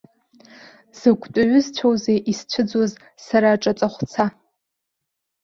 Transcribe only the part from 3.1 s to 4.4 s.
сара аҿаҵахәца.